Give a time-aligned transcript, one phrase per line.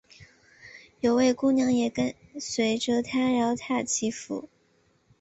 [1.01, 4.49] 有位姑娘也跟随着他饶塔祈福。